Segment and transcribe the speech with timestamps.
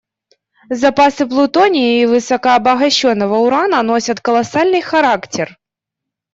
[0.71, 5.59] Запасы плутония и высокообогащенного урана носят колоссальный характер.